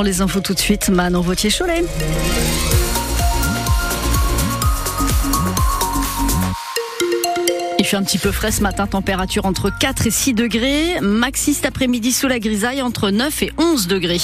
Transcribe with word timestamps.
Les 0.00 0.22
infos 0.22 0.40
tout 0.40 0.54
de 0.54 0.58
suite, 0.58 0.88
Manon 0.88 1.20
Vautier-Cholet. 1.20 1.84
Il 7.78 7.84
fait 7.84 7.96
un 7.96 8.02
petit 8.02 8.16
peu 8.16 8.32
frais 8.32 8.50
ce 8.50 8.62
matin, 8.62 8.86
température 8.86 9.44
entre 9.44 9.70
4 9.70 10.06
et 10.06 10.10
6 10.10 10.32
degrés. 10.32 10.98
Maxi 11.02 11.52
cet 11.52 11.66
après-midi 11.66 12.10
sous 12.10 12.26
la 12.26 12.38
grisaille 12.38 12.80
entre 12.80 13.10
9 13.10 13.42
et 13.42 13.52
11 13.58 13.86
degrés. 13.86 14.18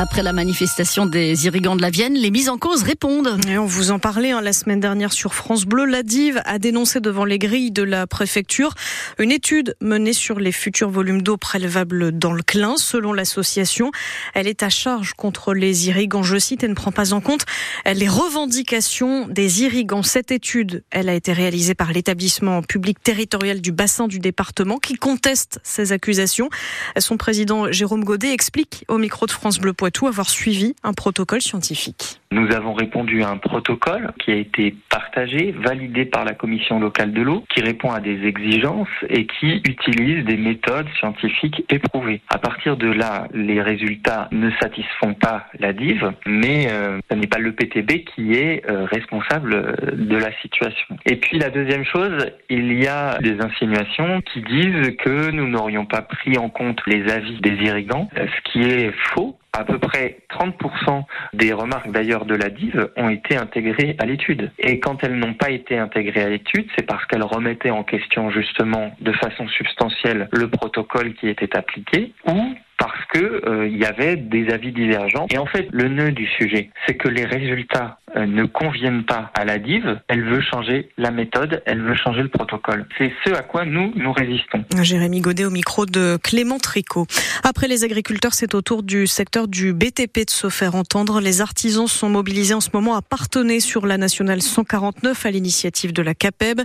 Après 0.00 0.22
la 0.22 0.32
manifestation 0.32 1.06
des 1.06 1.46
irrigants 1.46 1.74
de 1.74 1.82
la 1.82 1.90
Vienne, 1.90 2.14
les 2.14 2.30
mises 2.30 2.48
en 2.48 2.56
cause 2.56 2.84
répondent. 2.84 3.36
On 3.48 3.64
vous 3.64 3.90
en 3.90 3.98
parlait 3.98 4.30
hein, 4.30 4.40
la 4.40 4.52
semaine 4.52 4.78
dernière 4.78 5.12
sur 5.12 5.34
France 5.34 5.64
Bleu. 5.64 5.86
La 5.86 6.04
DIV 6.04 6.40
a 6.44 6.60
dénoncé 6.60 7.00
devant 7.00 7.24
les 7.24 7.40
grilles 7.40 7.72
de 7.72 7.82
la 7.82 8.06
préfecture 8.06 8.74
une 9.18 9.32
étude 9.32 9.74
menée 9.80 10.12
sur 10.12 10.38
les 10.38 10.52
futurs 10.52 10.88
volumes 10.88 11.22
d'eau 11.22 11.36
prélevables 11.36 12.16
dans 12.16 12.32
le 12.32 12.44
Clin. 12.44 12.76
Selon 12.76 13.12
l'association, 13.12 13.90
elle 14.34 14.46
est 14.46 14.62
à 14.62 14.68
charge 14.68 15.14
contre 15.14 15.52
les 15.52 15.88
irrigants. 15.88 16.22
Je 16.22 16.38
cite, 16.38 16.62
et 16.62 16.68
ne 16.68 16.74
prend 16.74 16.92
pas 16.92 17.12
en 17.12 17.20
compte 17.20 17.44
les 17.84 18.08
revendications 18.08 19.26
des 19.26 19.62
irrigants. 19.64 20.04
Cette 20.04 20.30
étude, 20.30 20.84
elle 20.92 21.08
a 21.08 21.14
été 21.14 21.32
réalisée 21.32 21.74
par 21.74 21.92
l'établissement 21.92 22.62
public 22.62 23.02
territorial 23.02 23.60
du 23.60 23.72
bassin 23.72 24.06
du 24.06 24.20
département 24.20 24.76
qui 24.76 24.94
conteste 24.94 25.58
ces 25.64 25.90
accusations. 25.90 26.50
Son 26.98 27.16
président 27.16 27.72
Jérôme 27.72 28.04
Godet 28.04 28.32
explique 28.32 28.84
au 28.86 28.98
micro 28.98 29.26
de 29.26 29.32
France 29.32 29.58
Bleu 29.58 29.72
tout 29.90 30.06
avoir 30.06 30.28
suivi 30.28 30.74
un 30.82 30.92
protocole 30.92 31.40
scientifique. 31.42 32.17
Nous 32.30 32.52
avons 32.52 32.74
répondu 32.74 33.22
à 33.22 33.30
un 33.30 33.38
protocole 33.38 34.12
qui 34.18 34.32
a 34.32 34.34
été 34.34 34.74
partagé, 34.90 35.52
validé 35.52 36.04
par 36.04 36.26
la 36.26 36.34
commission 36.34 36.78
locale 36.78 37.12
de 37.12 37.22
l'eau, 37.22 37.44
qui 37.48 37.62
répond 37.62 37.90
à 37.90 38.00
des 38.00 38.26
exigences 38.26 38.88
et 39.08 39.26
qui 39.26 39.62
utilise 39.64 40.26
des 40.26 40.36
méthodes 40.36 40.88
scientifiques 40.98 41.64
éprouvées. 41.70 42.20
À 42.28 42.36
partir 42.36 42.76
de 42.76 42.88
là, 42.88 43.28
les 43.32 43.62
résultats 43.62 44.28
ne 44.30 44.50
satisfont 44.60 45.14
pas 45.14 45.46
la 45.58 45.72
DIV, 45.72 46.12
mais 46.26 46.68
euh, 46.70 46.98
ce 47.10 47.16
n'est 47.16 47.26
pas 47.26 47.38
le 47.38 47.52
PTB 47.52 48.04
qui 48.14 48.34
est 48.34 48.68
euh, 48.70 48.84
responsable 48.84 49.96
de 49.96 50.16
la 50.16 50.30
situation. 50.42 50.98
Et 51.06 51.16
puis 51.16 51.38
la 51.38 51.48
deuxième 51.48 51.84
chose, 51.84 52.26
il 52.50 52.74
y 52.74 52.86
a 52.86 53.18
des 53.20 53.40
insinuations 53.40 54.20
qui 54.20 54.42
disent 54.42 54.96
que 54.98 55.30
nous 55.30 55.48
n'aurions 55.48 55.86
pas 55.86 56.02
pris 56.02 56.36
en 56.36 56.50
compte 56.50 56.80
les 56.86 57.10
avis 57.10 57.40
des 57.40 57.54
irrigants, 57.64 58.10
ce 58.14 58.52
qui 58.52 58.62
est 58.62 58.92
faux 59.14 59.38
à 59.58 59.64
peu 59.64 59.78
près 59.78 60.18
30% 60.30 61.02
des 61.32 61.52
remarques 61.52 61.90
d'ailleurs 61.90 62.17
de 62.24 62.34
la 62.34 62.50
DIV 62.50 62.90
ont 62.96 63.08
été 63.08 63.36
intégrées 63.36 63.96
à 63.98 64.06
l'étude. 64.06 64.50
Et 64.58 64.80
quand 64.80 65.02
elles 65.02 65.16
n'ont 65.16 65.34
pas 65.34 65.50
été 65.50 65.78
intégrées 65.78 66.22
à 66.22 66.28
l'étude, 66.28 66.68
c'est 66.76 66.86
parce 66.86 67.04
qu'elles 67.06 67.22
remettaient 67.22 67.70
en 67.70 67.84
question 67.84 68.30
justement 68.30 68.92
de 69.00 69.12
façon 69.12 69.46
substantielle 69.48 70.28
le 70.32 70.48
protocole 70.48 71.14
qui 71.14 71.28
était 71.28 71.56
appliqué 71.56 72.12
ou 72.26 72.54
parce 72.78 73.04
que 73.12 73.42
euh, 73.46 73.68
il 73.68 73.76
y 73.76 73.84
avait 73.84 74.16
des 74.16 74.48
avis 74.50 74.72
divergents. 74.72 75.26
Et 75.30 75.38
en 75.38 75.46
fait, 75.46 75.66
le 75.72 75.88
nœud 75.88 76.12
du 76.12 76.26
sujet, 76.26 76.70
c'est 76.86 76.94
que 76.94 77.08
les 77.08 77.24
résultats 77.24 77.98
euh, 78.16 78.24
ne 78.24 78.44
conviennent 78.44 79.04
pas 79.04 79.30
à 79.34 79.44
la 79.44 79.58
DIV. 79.58 79.98
Elle 80.06 80.24
veut 80.24 80.40
changer 80.40 80.88
la 80.96 81.10
méthode, 81.10 81.62
elle 81.66 81.82
veut 81.82 81.96
changer 81.96 82.22
le 82.22 82.28
protocole. 82.28 82.86
C'est 82.96 83.12
ce 83.26 83.32
à 83.32 83.42
quoi 83.42 83.64
nous 83.64 83.92
nous 83.96 84.12
résistons. 84.12 84.64
Jérémy 84.80 85.20
Godet 85.20 85.44
au 85.44 85.50
micro 85.50 85.86
de 85.86 86.18
Clément 86.22 86.58
Tricot. 86.58 87.06
Après 87.42 87.66
les 87.66 87.84
agriculteurs, 87.84 88.34
c'est 88.34 88.54
au 88.54 88.62
tour 88.62 88.84
du 88.84 89.06
secteur 89.06 89.48
du 89.48 89.72
BTP 89.72 90.24
de 90.26 90.30
se 90.30 90.48
faire 90.48 90.76
entendre. 90.76 91.20
Les 91.20 91.40
artisans 91.40 91.88
sont 91.88 92.08
mobilisés 92.08 92.54
en 92.54 92.60
ce 92.60 92.70
moment 92.72 92.94
à 92.94 93.02
partonner 93.02 93.58
sur 93.58 93.86
la 93.86 93.98
nationale 93.98 94.40
149 94.40 95.26
à 95.26 95.30
l'initiative 95.30 95.92
de 95.92 96.02
la 96.02 96.14
CAPEB. 96.14 96.60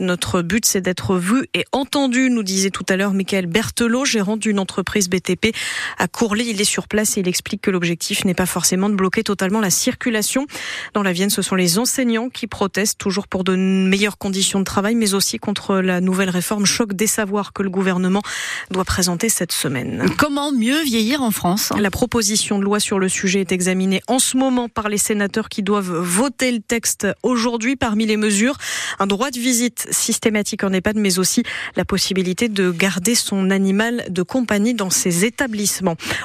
Notre 0.00 0.42
but, 0.42 0.64
c'est 0.64 0.80
d'être 0.80 1.16
vu 1.16 1.46
et 1.54 1.64
entendu, 1.72 2.30
nous 2.30 2.44
disait 2.44 2.70
tout 2.70 2.86
à 2.88 2.96
l'heure 2.96 3.12
Michael 3.12 3.46
Berthelot, 3.46 4.04
gérant 4.04 4.36
d'une 4.36 4.60
entreprise 4.60 5.10
BTP 5.10 5.55
à 5.98 6.08
Courlay. 6.08 6.46
Il 6.46 6.60
est 6.60 6.64
sur 6.64 6.88
place 6.88 7.16
et 7.16 7.20
il 7.20 7.28
explique 7.28 7.62
que 7.62 7.70
l'objectif 7.70 8.24
n'est 8.24 8.34
pas 8.34 8.46
forcément 8.46 8.88
de 8.88 8.94
bloquer 8.94 9.22
totalement 9.22 9.60
la 9.60 9.70
circulation. 9.70 10.46
Dans 10.94 11.02
la 11.02 11.12
Vienne, 11.12 11.30
ce 11.30 11.42
sont 11.42 11.54
les 11.54 11.78
enseignants 11.78 12.28
qui 12.28 12.46
protestent 12.46 12.98
toujours 12.98 13.28
pour 13.28 13.44
de 13.44 13.56
meilleures 13.56 14.18
conditions 14.18 14.58
de 14.58 14.64
travail, 14.64 14.94
mais 14.94 15.14
aussi 15.14 15.38
contre 15.38 15.76
la 15.76 16.00
nouvelle 16.00 16.30
réforme 16.30 16.66
choc 16.66 16.94
des 16.94 17.06
savoirs 17.06 17.52
que 17.52 17.62
le 17.62 17.70
gouvernement 17.70 18.22
doit 18.70 18.84
présenter 18.84 19.28
cette 19.28 19.52
semaine. 19.52 20.08
Comment 20.18 20.52
mieux 20.52 20.82
vieillir 20.82 21.22
en 21.22 21.30
France? 21.30 21.72
La 21.78 21.90
proposition 21.90 22.58
de 22.58 22.64
loi 22.64 22.80
sur 22.80 22.98
le 22.98 23.08
sujet 23.08 23.40
est 23.40 23.52
examinée 23.52 24.02
en 24.06 24.18
ce 24.18 24.36
moment 24.36 24.68
par 24.68 24.88
les 24.88 24.98
sénateurs 24.98 25.48
qui 25.48 25.62
doivent 25.62 25.92
voter 25.98 26.52
le 26.52 26.60
texte 26.60 27.06
aujourd'hui. 27.22 27.76
Parmi 27.76 28.06
les 28.06 28.16
mesures, 28.16 28.56
un 28.98 29.06
droit 29.06 29.30
de 29.30 29.38
visite 29.38 29.86
systématique 29.90 30.64
en 30.64 30.72
EHPAD, 30.72 30.96
mais 30.96 31.18
aussi 31.18 31.42
la 31.76 31.84
possibilité 31.84 32.48
de 32.48 32.70
garder 32.70 33.14
son 33.14 33.50
animal 33.50 34.04
de 34.08 34.22
compagnie 34.22 34.74
dans 34.74 34.90
ses 34.90 35.24
états 35.24 35.45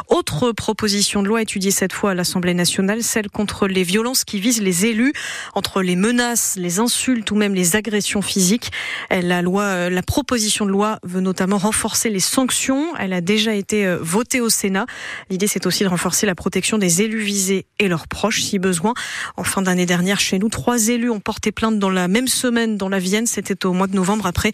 autre 0.07 0.51
proposition 0.51 1.21
de 1.21 1.27
loi 1.27 1.41
étudiée 1.41 1.71
cette 1.71 1.93
fois 1.93 2.11
à 2.11 2.13
l'Assemblée 2.13 2.53
nationale, 2.53 3.03
celle 3.03 3.29
contre 3.29 3.67
les 3.67 3.83
violences 3.83 4.23
qui 4.23 4.39
visent 4.39 4.61
les 4.61 4.85
élus, 4.85 5.13
entre 5.55 5.81
les 5.81 5.95
menaces, 5.95 6.55
les 6.57 6.79
insultes 6.79 7.29
ou 7.31 7.35
même 7.35 7.53
les 7.53 7.75
agressions 7.75 8.21
physiques. 8.21 8.71
La 9.09 9.41
loi, 9.41 9.63
euh, 9.63 9.89
la 9.89 10.03
proposition 10.03 10.65
de 10.65 10.71
loi 10.71 10.99
veut 11.03 11.21
notamment 11.21 11.57
renforcer 11.57 12.09
les 12.09 12.19
sanctions. 12.19 12.95
Elle 12.97 13.13
a 13.13 13.21
déjà 13.21 13.53
été 13.53 13.85
euh, 13.85 13.97
votée 14.01 14.41
au 14.41 14.49
Sénat. 14.49 14.85
L'idée, 15.29 15.47
c'est 15.47 15.65
aussi 15.65 15.83
de 15.83 15.89
renforcer 15.89 16.25
la 16.25 16.35
protection 16.35 16.77
des 16.77 17.01
élus 17.01 17.21
visés 17.21 17.65
et 17.79 17.87
leurs 17.87 18.07
proches, 18.07 18.41
si 18.41 18.59
besoin. 18.59 18.93
En 19.37 19.43
fin 19.43 19.61
d'année 19.61 19.85
dernière, 19.85 20.19
chez 20.19 20.39
nous, 20.39 20.49
trois 20.49 20.87
élus 20.87 21.09
ont 21.09 21.19
porté 21.19 21.51
plainte 21.51 21.79
dans 21.79 21.89
la 21.89 22.07
même 22.07 22.27
semaine 22.27 22.77
dans 22.77 22.89
la 22.89 22.99
Vienne. 22.99 23.25
C'était 23.25 23.65
au 23.65 23.73
mois 23.73 23.87
de 23.87 23.95
novembre 23.95 24.25
après 24.25 24.51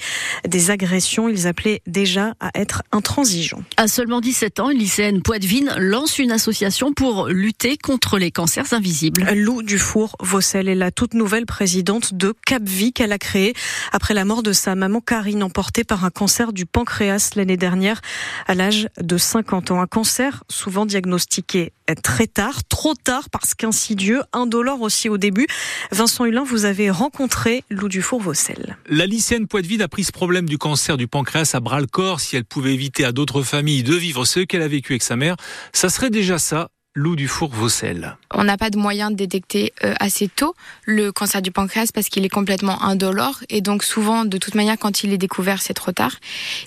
des 0.48 0.72
agressions. 0.72 1.30
Ils 1.30 1.48
appelaient 1.48 1.82
déjà 1.88 2.34
à 2.40 2.52
être 2.56 2.84
intransigeants. 2.92 3.64
À 3.78 3.88
seulement 3.88 4.22
17 4.22 4.57
une 4.66 4.80
lycéenne 4.80 5.22
Poitvine 5.22 5.72
lance 5.78 6.18
une 6.18 6.32
association 6.32 6.92
pour 6.92 7.28
lutter 7.28 7.78
contre 7.78 8.18
les 8.18 8.32
cancers 8.32 8.74
invisibles. 8.74 9.24
Lou 9.36 9.62
Dufour 9.62 10.16
Vaucel 10.20 10.68
est 10.68 10.76
la 10.76 10.90
toute 10.90 11.14
nouvelle 11.14 11.46
présidente 11.46 12.16
de 12.16 12.34
Capvi 12.46 12.92
qu'elle 12.92 13.12
a 13.12 13.20
créée 13.20 13.54
après 13.92 14.14
la 14.14 14.26
mort 14.26 14.42
de 14.42 14.54
sa 14.54 14.76
maman 14.76 15.00
Karine 15.00 15.44
emportée 15.44 15.84
par 15.84 16.06
un 16.06 16.10
cancer 16.10 16.54
du 16.54 16.66
pancréas 16.66 17.32
l'année 17.36 17.58
dernière 17.58 18.02
à 18.48 18.56
l'âge 18.56 18.90
de 19.00 19.18
50 19.18 19.72
ans. 19.72 19.82
Un 19.82 19.88
cancer 19.88 20.44
souvent 20.50 20.86
diagnostiqué 20.86 21.74
très 21.96 22.28
tard, 22.28 22.64
trop 22.68 22.94
tard 22.96 23.30
parce 23.30 23.54
qu'insidieux, 23.56 24.22
indolore 24.34 24.82
aussi 24.82 25.10
au 25.10 25.18
début. 25.18 25.48
Vincent 25.92 26.26
Hulin, 26.26 26.44
vous 26.44 26.66
avez 26.66 26.90
rencontré 26.90 27.64
Lou 27.70 27.90
Dufour-Vaucel. 27.90 28.78
La 28.88 29.06
lycéenne 29.06 29.48
Poitvine 29.48 29.82
a 29.82 29.88
pris 29.88 30.04
ce 30.04 30.12
problème 30.12 30.48
du 30.48 30.58
cancer 30.58 30.98
du 30.98 31.08
pancréas 31.08 31.52
à 31.54 31.60
bras 31.60 31.80
le 31.80 31.88
corps. 31.88 32.20
Si 32.20 32.36
elle 32.36 32.46
pouvait 32.46 32.74
éviter 32.74 33.06
à 33.06 33.12
d'autres 33.12 33.42
familles 33.42 33.84
de 33.84 33.96
vivre 33.96 34.26
ce 34.26 34.42
qu'elle 34.42 34.62
a 34.62 34.68
vécu 34.68 34.94
avec 34.94 35.04
sa 35.04 35.16
mère, 35.16 35.36
ça 35.74 35.90
serait 35.90 36.10
déjà 36.10 36.40
ça 36.40 36.70
Lou 36.98 37.16
Dufour 37.16 37.50
Vaucel. 37.54 38.18
On 38.34 38.44
n'a 38.44 38.58
pas 38.58 38.72
de 38.72 38.78
moyen 38.80 39.12
de 39.12 39.16
détecter 39.16 39.72
euh, 39.84 39.94
assez 40.00 40.28
tôt 40.28 40.56
le 40.84 41.12
cancer 41.12 41.44
du 41.44 41.52
pancréas 41.52 41.92
parce 41.94 42.10
qu'il 42.10 42.26
est 42.26 42.30
complètement 42.30 42.82
indolore 42.82 43.44
et 43.50 43.62
donc 43.62 43.84
souvent, 43.84 44.26
de 44.26 44.40
toute 44.40 44.56
manière, 44.56 44.80
quand 44.80 45.04
il 45.04 45.14
est 45.14 45.20
découvert, 45.20 45.62
c'est 45.62 45.76
trop 45.76 45.92
tard. 45.92 46.16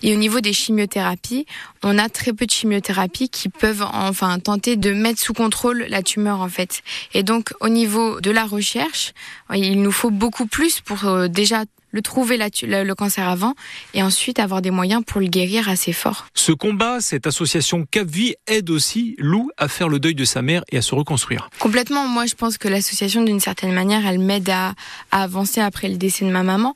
Et 0.05 0.15
au 0.15 0.17
niveau 0.17 0.41
des 0.41 0.53
chimiothérapies, 0.53 1.47
on 1.83 1.99
a 1.99 2.09
très 2.09 2.33
peu 2.33 2.47
de 2.47 2.51
chimiothérapies 2.53 3.29
qui 3.29 3.49
peuvent 3.49 3.85
enfin 3.93 4.39
tenter 4.39 4.77
de 4.77 4.93
mettre 4.93 5.19
sous 5.21 5.35
contrôle 5.35 5.85
la 5.89 6.01
tumeur 6.01 6.43
en 6.43 6.49
fait. 6.49 6.83
Et 7.13 7.25
donc 7.25 7.53
au 7.59 7.69
niveau 7.69 8.21
de 8.21 8.31
la 8.31 8.45
recherche, 8.45 9.15
il 9.53 9.83
nous 9.83 9.91
faut 9.91 10.13
beaucoup 10.13 10.47
plus 10.47 10.81
pour 10.81 11.07
euh, 11.07 11.27
déjà 11.27 11.65
le 11.91 12.03
trouver 12.03 12.37
le 12.39 12.95
cancer 12.95 13.29
avant 13.29 13.55
et 13.95 14.03
ensuite 14.03 14.39
avoir 14.39 14.63
des 14.63 14.71
moyens 14.71 15.03
pour 15.07 15.21
le 15.21 15.27
guérir 15.27 15.69
assez 15.69 15.93
fort. 15.93 16.27
Ce 16.35 16.53
combat, 16.53 17.01
cette 17.01 17.27
association 17.27 17.87
Capvi 17.91 18.35
aide 18.47 18.71
aussi 18.71 19.15
Lou 19.19 19.51
à 19.57 19.69
faire 19.69 19.89
le 19.89 19.99
deuil 19.99 20.15
de 20.15 20.25
sa 20.25 20.43
mère 20.43 20.63
et 20.71 20.79
à 20.79 20.83
se 20.83 20.95
reconstruire. 20.95 21.51
Complètement. 21.59 22.07
Moi, 22.09 22.27
je 22.27 22.35
pense 22.35 22.59
que 22.59 22.69
l'association, 22.69 23.23
d'une 23.23 23.41
certaine 23.41 23.73
manière, 23.73 24.07
elle 24.07 24.19
m'aide 24.19 24.51
à, 24.51 24.75
avancer 25.11 25.61
après 25.61 25.89
le 25.89 25.97
décès 25.97 26.25
de 26.25 26.31
ma 26.31 26.43
maman. 26.43 26.75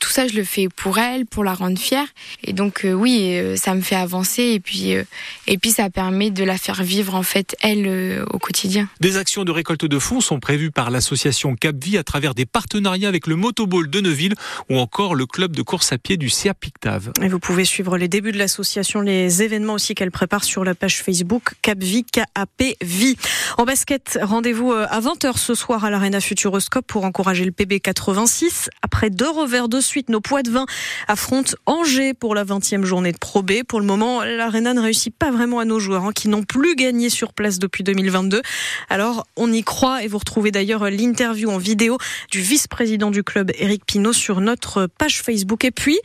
Tout 0.00 0.10
ça, 0.10 0.28
je 0.28 0.34
le 0.34 0.44
fais 0.44 0.68
pour 0.68 0.98
elle, 0.98 1.26
pour 1.26 1.44
la 1.44 1.54
rendre 1.54 1.78
fière. 1.78 2.06
Et 2.44 2.52
donc, 2.52 2.84
euh, 2.84 2.92
oui, 2.92 3.34
euh, 3.34 3.56
ça 3.56 3.74
me 3.74 3.80
fait 3.80 3.96
avancer 3.96 4.42
et 4.42 4.60
puis, 4.60 4.94
euh, 4.94 5.04
et 5.46 5.58
puis 5.58 5.70
ça 5.70 5.90
permet 5.90 6.30
de 6.30 6.44
la 6.44 6.56
faire 6.56 6.82
vivre, 6.82 7.14
en 7.14 7.22
fait, 7.22 7.56
elle, 7.60 8.24
au 8.30 8.38
quotidien. 8.38 8.88
Des 9.00 9.16
actions 9.16 9.44
de 9.44 9.50
récolte 9.50 9.84
de 9.84 9.98
fonds 9.98 10.20
sont 10.20 10.40
prévues 10.40 10.70
par 10.70 10.90
l'association 10.90 11.54
Capvi 11.56 11.98
à 11.98 12.04
travers 12.04 12.34
des 12.34 12.46
partenariats 12.46 13.08
avec 13.08 13.26
le 13.26 13.36
Motoball 13.36 13.90
de 13.90 14.00
Neuville 14.00 14.27
ou 14.68 14.78
encore 14.78 15.14
le 15.14 15.26
club 15.26 15.54
de 15.54 15.62
course 15.62 15.92
à 15.92 15.98
pied 15.98 16.16
du 16.16 16.28
CIA 16.28 16.54
Pictave. 16.54 17.12
Vous 17.20 17.38
pouvez 17.38 17.64
suivre 17.64 17.96
les 17.96 18.08
débuts 18.08 18.32
de 18.32 18.38
l'association, 18.38 19.00
les 19.00 19.42
événements 19.42 19.74
aussi 19.74 19.94
qu'elle 19.94 20.10
prépare 20.10 20.44
sur 20.44 20.64
la 20.64 20.74
page 20.74 21.02
Facebook 21.02 21.54
Capvi 21.62 22.04
KAPVI. 22.04 23.16
En 23.56 23.64
basket, 23.64 24.18
rendez-vous 24.22 24.72
euh, 24.72 24.86
à 24.90 25.00
20h 25.00 25.36
ce 25.36 25.54
soir 25.54 25.84
à 25.84 25.90
l'Arena 25.90 26.20
Futuroscope 26.20 26.86
pour 26.86 27.04
encourager 27.04 27.44
le 27.44 27.52
PB 27.52 27.80
86. 27.80 28.70
Après 28.82 29.10
deux 29.10 29.28
revers 29.28 29.68
de 29.68 29.80
suite, 29.80 30.08
nos 30.08 30.20
poids 30.20 30.42
de 30.42 30.50
vin 30.50 30.66
affrontent 31.06 31.52
Angers 31.66 32.14
pour 32.14 32.34
la 32.34 32.44
20e 32.44 32.84
journée 32.84 33.12
de 33.12 33.18
Pro 33.18 33.42
B. 33.42 33.62
Pour 33.66 33.80
le 33.80 33.86
moment, 33.86 34.22
l'Arena 34.24 34.74
ne 34.74 34.80
réussit 34.80 35.14
pas 35.14 35.30
vraiment 35.30 35.58
à 35.58 35.64
nos 35.64 35.78
joueurs 35.78 36.04
hein, 36.04 36.12
qui 36.14 36.28
n'ont 36.28 36.42
plus 36.42 36.76
gagné 36.76 37.10
sur 37.10 37.32
place 37.32 37.58
depuis 37.58 37.84
2022. 37.84 38.42
Alors, 38.88 39.26
on 39.36 39.52
y 39.52 39.62
croit 39.62 40.02
et 40.02 40.08
vous 40.08 40.18
retrouvez 40.18 40.50
d'ailleurs 40.50 40.88
l'interview 40.90 41.50
en 41.50 41.58
vidéo 41.58 41.98
du 42.30 42.40
vice-président 42.40 43.10
du 43.10 43.22
club, 43.22 43.50
Eric 43.58 43.84
Pinot, 43.86 44.12
sur 44.18 44.40
notre 44.40 44.86
page 44.86 45.22
Facebook. 45.22 45.64
Et 45.64 45.70
puis, 45.70 45.98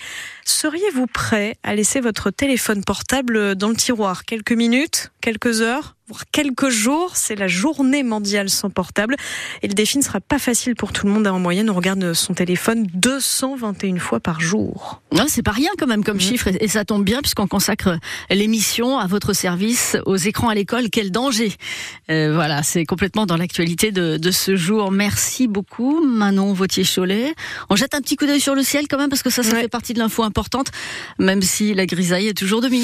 seriez-vous 0.45 1.07
prêt 1.07 1.57
à 1.63 1.75
laisser 1.75 1.99
votre 1.99 2.29
téléphone 2.29 2.83
portable 2.83 3.55
dans 3.55 3.69
le 3.69 3.75
tiroir? 3.75 4.23
Quelques 4.25 4.53
minutes, 4.53 5.11
quelques 5.21 5.61
heures? 5.61 5.95
Pour 6.07 6.21
quelques 6.31 6.69
jours. 6.69 7.11
C'est 7.15 7.35
la 7.35 7.47
journée 7.47 8.03
mondiale 8.03 8.49
sans 8.49 8.69
portable. 8.69 9.15
Et 9.61 9.67
le 9.67 9.73
défi 9.73 9.97
ne 9.97 10.03
sera 10.03 10.19
pas 10.19 10.39
facile 10.39 10.75
pour 10.75 10.91
tout 10.91 11.07
le 11.07 11.13
monde. 11.13 11.27
En 11.27 11.39
moyenne, 11.39 11.69
on 11.69 11.73
regarde 11.73 12.13
son 12.13 12.33
téléphone 12.33 12.87
221 12.93 13.99
fois 13.99 14.19
par 14.19 14.39
jour. 14.39 15.01
Non, 15.11 15.25
c'est 15.27 15.43
pas 15.43 15.51
rien 15.51 15.69
quand 15.77 15.87
même 15.87 16.03
comme 16.03 16.17
mmh. 16.17 16.21
chiffre. 16.21 16.49
Et 16.59 16.67
ça 16.67 16.85
tombe 16.85 17.03
bien 17.03 17.21
puisqu'on 17.21 17.47
consacre 17.47 17.97
l'émission 18.29 18.97
à 18.97 19.07
votre 19.07 19.33
service, 19.33 19.97
aux 20.05 20.17
écrans 20.17 20.49
à 20.49 20.55
l'école. 20.55 20.89
Quel 20.89 21.11
danger 21.11 21.53
euh, 22.09 22.33
Voilà, 22.33 22.63
c'est 22.63 22.85
complètement 22.85 23.25
dans 23.25 23.37
l'actualité 23.37 23.91
de, 23.91 24.17
de, 24.17 24.31
ce 24.31 24.55
jour. 24.55 24.91
Merci 24.91 25.47
beaucoup, 25.47 26.05
Manon 26.05 26.53
Vautier-Cholet. 26.53 27.33
On 27.69 27.75
jette 27.75 27.93
un 27.95 28.01
petit 28.01 28.15
coup 28.15 28.25
d'œil 28.25 28.41
sur 28.41 28.55
le 28.55 28.63
ciel 28.63 28.87
quand 28.89 28.97
même 28.97 29.09
parce 29.09 29.23
que 29.23 29.29
ça, 29.29 29.43
ça 29.43 29.55
fait 29.55 29.67
partie 29.67 29.93
de 29.93 29.99
l'info 29.99 30.23
importante, 30.23 30.67
même 31.19 31.41
si 31.41 31.73
la 31.73 31.85
grisaille 31.85 32.27
est 32.27 32.37
toujours 32.37 32.61
de 32.61 32.67
mise. 32.67 32.83